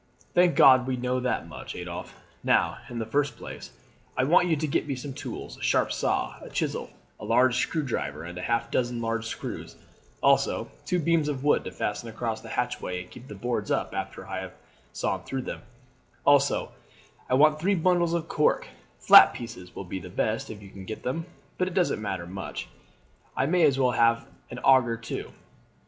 [0.33, 2.15] "Thank God we know that much, Adolphe!
[2.43, 3.69] Now, in the first place,
[4.17, 6.89] I want you to get me some tools a sharp saw, a chisel,
[7.19, 9.75] a large screw driver, and half a dozen large screws;
[10.23, 13.93] also, two beams of wood to fasten across the hatchway and keep the boards up
[13.93, 14.53] after I have
[14.91, 15.61] sawn through them;
[16.25, 16.71] also,
[17.29, 20.85] I want three bundles of cork flat pieces will be the best if you can
[20.85, 21.27] get them,
[21.59, 22.69] but that doesn't matter much.
[23.37, 25.31] I may as well have an auger too.